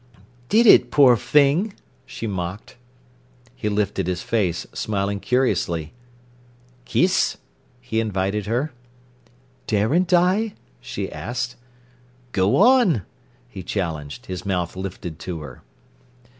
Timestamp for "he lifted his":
3.55-4.23